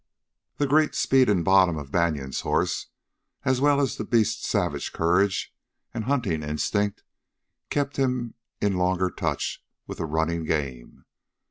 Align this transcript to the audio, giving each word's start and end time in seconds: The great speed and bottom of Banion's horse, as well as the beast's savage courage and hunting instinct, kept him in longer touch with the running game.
The 0.57 0.65
great 0.65 0.95
speed 0.95 1.29
and 1.29 1.45
bottom 1.45 1.77
of 1.77 1.91
Banion's 1.91 2.39
horse, 2.41 2.87
as 3.45 3.61
well 3.61 3.79
as 3.79 3.97
the 3.97 4.03
beast's 4.03 4.47
savage 4.47 4.91
courage 4.93 5.53
and 5.93 6.05
hunting 6.05 6.41
instinct, 6.41 7.03
kept 7.69 7.97
him 7.97 8.33
in 8.59 8.77
longer 8.77 9.11
touch 9.11 9.63
with 9.85 9.99
the 9.99 10.05
running 10.07 10.43
game. 10.45 11.05